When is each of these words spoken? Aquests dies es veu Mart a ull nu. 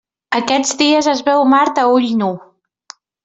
Aquests 0.37 0.71
dies 0.79 1.09
es 1.11 1.21
veu 1.27 1.45
Mart 1.53 1.83
a 1.83 1.85
ull 1.99 2.09
nu. 2.23 2.31